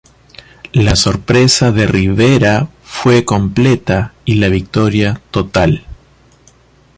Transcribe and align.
La 0.73 0.95
sorpresa 0.95 1.71
de 1.71 1.85
Rivera 1.85 2.67
fue 2.81 3.23
completa 3.23 4.13
y 4.25 4.33
la 4.39 4.47
victoria 4.49 5.21
total. 5.29 5.85